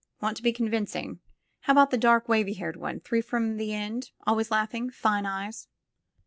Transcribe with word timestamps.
Want 0.19 0.35
to 0.37 0.41
be 0.41 0.51
convincing. 0.51 1.19
How 1.59 1.73
about 1.73 1.91
the 1.91 1.95
dark, 1.99 2.27
wavy 2.27 2.53
haired 2.55 2.75
one, 2.75 3.01
three 3.01 3.21
from 3.21 3.57
the 3.57 3.69
endf 3.69 4.09
Always 4.25 4.49
laughing. 4.49 4.89
Fine 4.89 5.27
eyes." 5.27 5.67